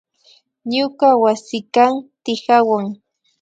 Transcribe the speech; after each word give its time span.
Ñuka 0.73 1.07
wasikan 1.23 1.93
tikawan 2.23 2.85